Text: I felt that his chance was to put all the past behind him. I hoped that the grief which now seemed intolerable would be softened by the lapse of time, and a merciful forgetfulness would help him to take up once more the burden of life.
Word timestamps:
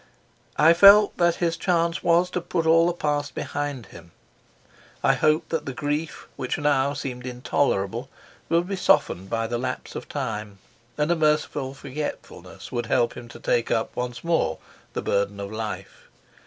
I 0.57 0.73
felt 0.73 1.15
that 1.17 1.35
his 1.35 1.55
chance 1.57 2.01
was 2.01 2.31
to 2.31 2.41
put 2.41 2.65
all 2.65 2.87
the 2.87 2.93
past 2.93 3.35
behind 3.35 3.85
him. 3.93 4.13
I 5.03 5.13
hoped 5.13 5.49
that 5.49 5.67
the 5.67 5.75
grief 5.75 6.27
which 6.37 6.57
now 6.57 6.93
seemed 6.95 7.27
intolerable 7.27 8.09
would 8.49 8.67
be 8.67 8.75
softened 8.77 9.29
by 9.29 9.45
the 9.45 9.59
lapse 9.59 9.93
of 9.93 10.09
time, 10.09 10.57
and 10.97 11.11
a 11.11 11.15
merciful 11.15 11.75
forgetfulness 11.75 12.71
would 12.71 12.87
help 12.87 13.13
him 13.15 13.27
to 13.27 13.39
take 13.39 13.69
up 13.69 13.95
once 13.95 14.23
more 14.23 14.57
the 14.93 15.03
burden 15.03 15.39
of 15.39 15.51
life. 15.51 16.09